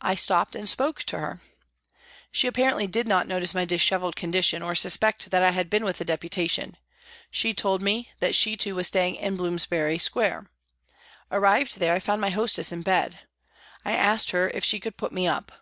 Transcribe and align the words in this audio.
I 0.00 0.16
stopped 0.16 0.56
and 0.56 0.68
spoke 0.68 1.04
to 1.04 1.20
her. 1.20 1.40
She 2.32 2.48
apparently 2.48 2.88
did 2.88 3.06
not 3.06 3.28
notice 3.28 3.54
my 3.54 3.64
dishevelled 3.64 4.16
condition 4.16 4.60
or 4.60 4.74
suspect 4.74 5.30
that 5.30 5.44
I 5.44 5.52
had 5.52 5.70
been 5.70 5.84
with 5.84 5.98
the 5.98 6.04
Deputation. 6.04 6.76
She 7.30 7.54
told 7.54 7.80
me 7.80 8.10
that 8.18 8.34
she 8.34 8.56
too 8.56 8.74
was 8.74 8.88
staying 8.88 9.14
in 9.14 9.36
Bloomsbury 9.36 9.98
Square. 9.98 10.50
Arrived 11.30 11.78
there, 11.78 11.94
I 11.94 12.00
found 12.00 12.20
my 12.20 12.30
hostess 12.30 12.72
in 12.72 12.82
bed. 12.82 13.20
I 13.84 13.92
asked 13.92 14.32
her 14.32 14.50
if 14.50 14.64
she 14.64 14.80
could 14.80 14.96
put 14.96 15.12
me 15.12 15.28
up. 15.28 15.52